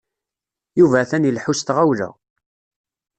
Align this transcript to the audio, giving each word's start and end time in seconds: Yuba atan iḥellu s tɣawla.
Yuba 0.79 0.97
atan 1.01 1.27
iḥellu 1.29 1.53
s 1.59 1.61
tɣawla. 1.61 2.09